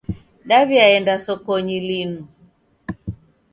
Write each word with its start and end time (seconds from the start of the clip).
Daw'iaenda 0.49 1.15
sokonyi 1.25 1.77
linu. 1.87 2.21